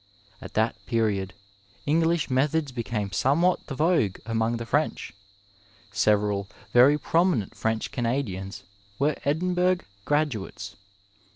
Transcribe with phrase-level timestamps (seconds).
[0.41, 1.35] At that period
[1.85, 5.13] English methods became somewhat the vogue among the French;
[5.91, 8.63] several very prominent French Canadians
[8.97, 10.73] were Edinburgh gra duates.